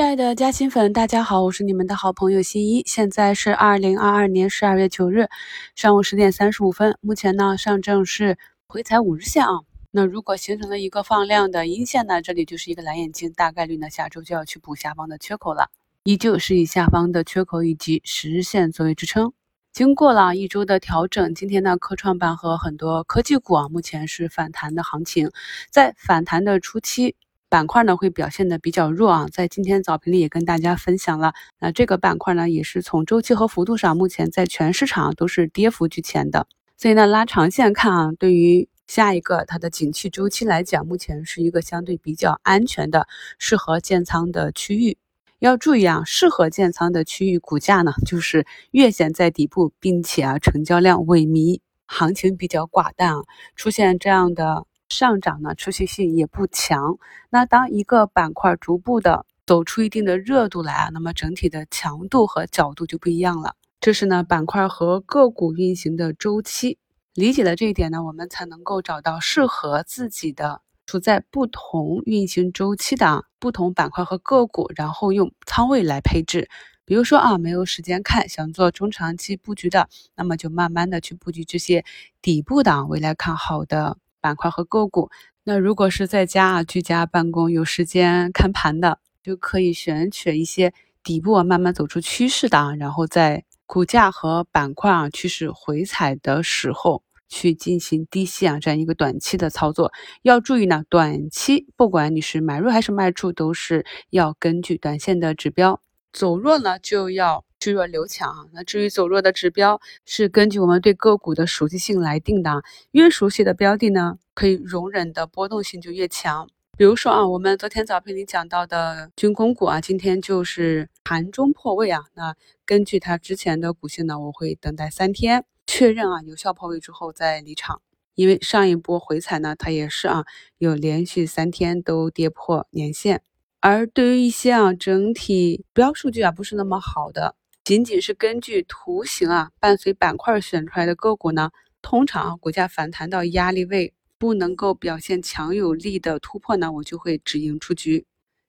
[0.00, 2.82] 亲爱的嘉兴粉，大家好，我是你们的好朋友新一。
[2.86, 5.28] 现在是二零二二年十二月九日
[5.76, 6.96] 上午十点三十五分。
[7.02, 9.60] 目前呢，上证是回踩五日线啊。
[9.90, 15.68] 那如果形成了一个放量的阴线呢，这里就是一个蓝眼睛，大概率呢下周就要去补下方的缺口了。
[16.04, 19.34] 依旧是以下方的缺口以及十日线作为支撑。
[19.70, 25.30] 经过了一周的调整，今天呢，科创板和很多科技股啊，目前是反弹的行情。
[25.70, 27.16] 在反弹的初期。
[27.50, 44.96] 板块呢会表现的比较弱啊，在今天早评里也跟大家分享了，那这个板块呢也是从周期和幅度上，目前在全市场都是跌幅居前的，所以呢拉长线看啊，对于下一个它的景气周期来讲，目前是一个相对比较安全的、适合建仓的区域。
[45.40, 53.22] 要注意啊，适合建仓的区域股价呢就是月线在底部，并且啊成交量萎靡，行情比较寡淡啊，
[53.56, 54.66] 出现这样的。
[54.90, 56.98] 上涨呢，持续性也不强。
[57.30, 63.54] 那当一个板块逐步的走出一定的热度来啊，那么整体的强度和角度就不一样了。
[63.80, 66.76] 这是呢板块和个股运行的周期。
[67.14, 76.48] 理解了这一点呢，我们才能够找到适合自己的、处在不同运行周期的不同板块和个股，然后用仓位来配置。
[76.84, 81.84] 比如说啊，没有时间看，想做中长期布局的，那么就慢慢的去布局这些
[82.20, 83.96] 底部的未来看好的。
[84.20, 85.10] 板块和个股，
[85.44, 99.92] 那如果是在家啊居家办公有时间看盘的，就可以选取一些底部啊慢慢走出趋势的啊，然后在股价和板块啊趋势回踩的时候去进行低吸啊这样一个短期的操作。
[100.22, 105.80] 要注意呢，短期不管你是买入还是卖出，都是要根据短线的指标
[106.12, 107.44] 走弱呢就要。
[107.60, 116.48] 去弱留强啊，那至于走弱的指标是根据我们对个股的熟悉性来定的，越熟悉的标的呢，可以容忍的波动性就越强。
[116.78, 127.82] 比如说啊，我们昨天早评里讲到的军工股啊，今天就是盘中破位啊，那根据它之前的股性呢，我会等待三天确认啊有效破位之后再离场，
[128.14, 130.24] 因为上一波回踩呢，它也是啊
[130.56, 133.20] 有连续三天都跌破年线，
[133.60, 137.36] 而对于一些啊整体标数据啊不是那么好的。
[137.70, 148.04] 仅仅是根据图形啊，伴随板块选出来的个股呢，通常股价反弹到压力位不能够表现强有力的突破呢，我就会止盈出局。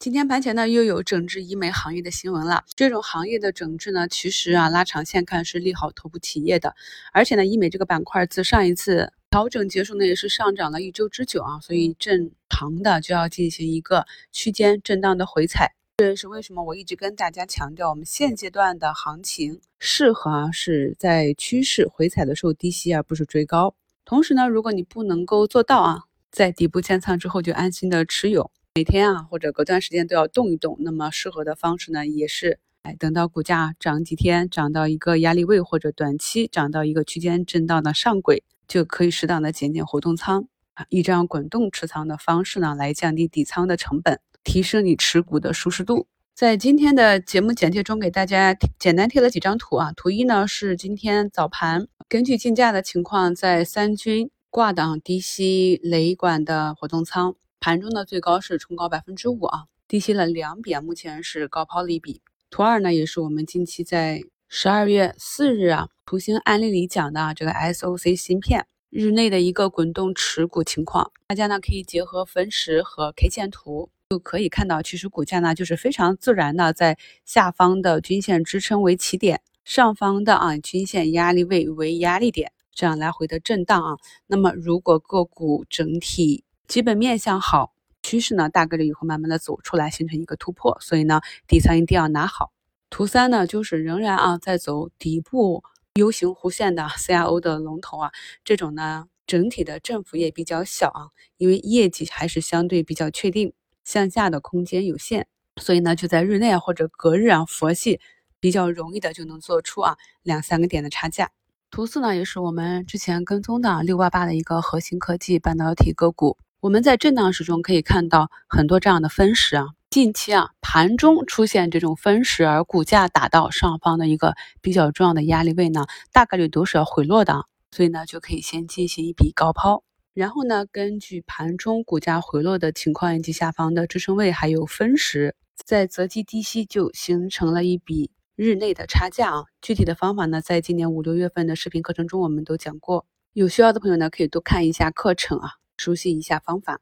[0.00, 2.64] 今天盘前呢，又有整治医美行业的新闻了。
[2.74, 6.74] 这种行业的整治呢，其实啊，拉长线看是利好头部企业的，
[7.12, 15.72] 而且呢，医美这个板块自上一次调整结束呢，也是上涨了一周之久啊，所以正常的就要进行一个区间震荡的回踩。
[15.96, 23.76] 这也是为什么我一直跟大家强调，我们现阶段的行情适合啊是在趋势回踩的时候低吸，而不是追高。
[24.04, 40.48] 同时呢，如果你不能够做到啊，在底部建仓之后就安心的持有，每天啊或者隔段时间都要动一动，那么适合的方式呢，也是哎等到股价涨几天，涨到一个压力位或者短期涨到一个区间震荡的上轨，就可以适当的减减活动仓，
[40.88, 44.20] 以这样滚动持仓的方式呢，来降低底仓的成本。
[44.44, 46.06] 提升你持股的舒适度。
[46.34, 49.90] 在今天的节目简介中，给大家简单贴了几张图啊。
[49.96, 62.20] 图一呢是今天早盘根据竞价的情况，在三军挂档低吸雷管的活动仓，盘中呢最高是冲高百分之五啊，低吸了两笔啊，目前是高抛了一笔。
[62.50, 73.90] 图二呢也是我们近期在十二月四日啊图形案例里讲的啊这个 SOC 芯片日内的一个滚动持股情况，大家呢可以结合分时和 K 线图。
[74.08, 83.96] 就可以看到，其实股价呢就是非常自然的，在下方的均线支撑为起点，上方的啊均线压力位为压力点，这样来回的震荡啊。
[84.28, 90.78] 那么如果个股整体基本面向好，趋势呢大概率也会慢慢的走出来，形成一个突破。
[90.80, 92.52] 所以呢，底仓一定要拿好。
[92.90, 95.64] 图三呢就是仍然啊在走底部
[95.96, 98.10] U 型弧线的 CRO 的龙头啊，
[98.42, 103.52] 这种呢整体的振幅也比较小啊，因为业绩还是相对比较确定。
[103.84, 105.26] 向下的空间有限，
[105.60, 108.00] 所以呢，就在日内或者隔日啊佛系，
[108.40, 111.30] 比较容易的就能做出啊两三个点的差价。
[111.70, 116.38] 图四呢，也是我们之前跟踪的六八八的一个核心科技半导体个股。
[116.60, 129.84] 我们在震荡时中可以看到很多这样的分时啊，近期啊盘中出现这种分时，而股价打到上方的一个比较重要的压力位呢，大概率都是要回落的，所以呢就可以先进行一笔高抛。
[130.12, 139.44] 然后呢，根据盘中股价回落的情况以及下方的支撑位，还有分时，在择机低吸就形成了一笔日内的差价啊。
[139.62, 146.80] 具体的方法呢，在今年五六月份的视频课程中我们都讲过，有需要的朋友呢可以多看一下课程啊，熟悉一下方法。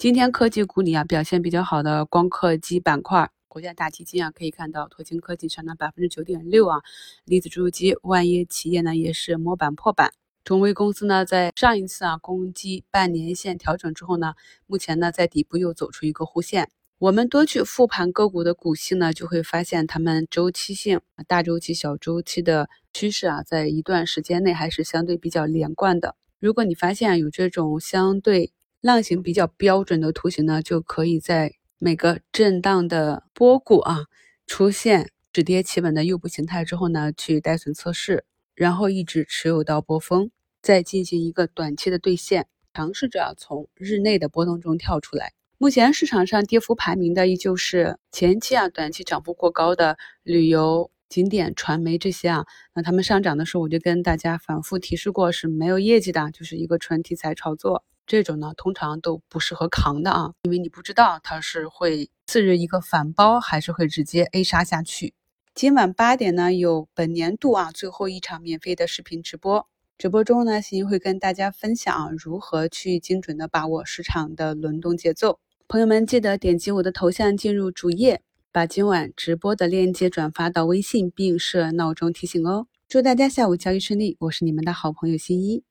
[0.00, 6.80] 今天科技股里啊表现比较好的光刻机板块，国家大基金啊，可以看到拓星科技上涨百分之九点六啊，
[7.26, 10.14] 粒子注入机、万业企业呢也是摸板破板。
[10.42, 14.32] 中微公司呢，在上一次啊攻击半年线调整之后呢，
[14.66, 16.70] 目前呢在底部又走出一个弧线。
[16.96, 26.16] 我们多去复盘个股的股性呢，就会发现它们周期性、大周期、小周期的趋势啊，在一段时间内还是相对比较连贯的。
[26.38, 28.50] 如果你发现有这种相对
[28.80, 34.06] 浪形比较标准的图形呢，就可以在每个震荡的波谷啊
[34.46, 38.24] 出现止跌企稳的诱捕形态之后呢，去带损测试，
[38.54, 40.30] 然后一直持有到波峰，
[40.62, 45.34] 再进行一个短期的兑现，尝试着从日内的波动中跳出来。
[45.58, 57.84] 目前市场上跌幅排名的依旧是前期啊短期涨幅过高的旅游景点、传媒这些啊，那他们上涨的时候，我就跟大家反复提示过是没有业绩的，就是一个纯题材炒作。
[58.10, 65.14] 这种呢，通常都不适合扛的啊，因为你不知道它是会次日一个反包，还是会直接 A 杀下去。
[65.54, 69.68] 今晚八点呢，有本年度啊最后一场免费的视频直播。
[69.96, 75.38] 直播中呢，欣欣会跟大家分享如何去精准的把握市场的轮动节奏。
[75.68, 82.66] 朋友们，记得点击我的头像进入主页，把今晚直播的链接转发到微信，并设闹钟提醒哦。
[82.88, 85.62] 祝大家下午交易顺利，我是你们的好朋友新一。